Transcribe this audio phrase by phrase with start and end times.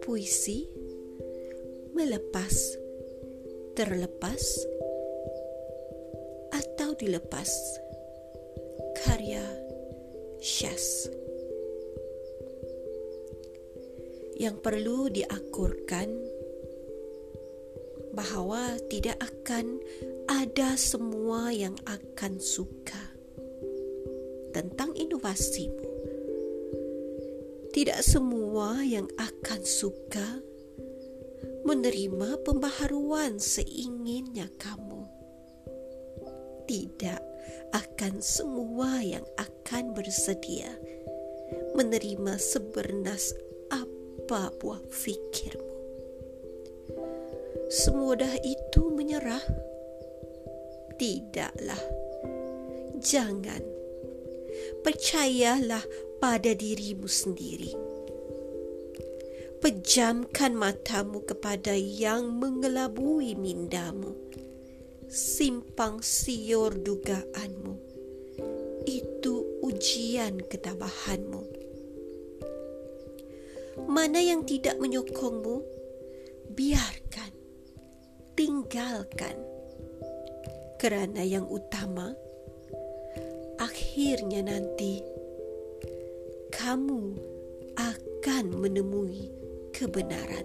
[0.00, 0.64] Puisi
[1.92, 2.56] melepas,
[3.76, 4.40] terlepas
[6.56, 7.52] atau dilepas.
[9.04, 9.44] Karya
[10.40, 11.12] Syaz.
[14.40, 16.08] Yang perlu diakurkan
[18.16, 19.84] bahawa tidak akan
[20.32, 23.05] ada semua yang akan suka
[24.56, 25.96] tentang inovasimu
[27.76, 30.40] tidak semua yang akan suka
[31.68, 35.04] menerima pembaharuan seinginnya kamu.
[36.64, 37.20] Tidak
[37.76, 40.72] akan semua yang akan bersedia
[41.76, 43.36] menerima sebernas
[43.68, 45.76] apa buah fikirmu.
[47.68, 49.44] Semudah itu menyerah?
[50.96, 51.82] Tidaklah.
[53.04, 53.75] Jangan.
[54.84, 55.82] Percayalah
[56.18, 57.72] pada dirimu sendiri.
[59.60, 64.14] Pejamkan matamu kepada yang mengelabui mindamu.
[65.06, 67.74] Simpang siur dugaanmu.
[68.86, 71.42] Itu ujian ketabahanmu.
[73.86, 75.62] Mana yang tidak menyokongmu,
[76.52, 77.32] biarkan.
[78.36, 79.36] Tinggalkan.
[80.76, 82.12] Kerana yang utama,
[83.96, 85.00] akhirnya nanti
[86.52, 87.16] kamu
[87.80, 89.32] akan menemui
[89.72, 90.44] kebenaran.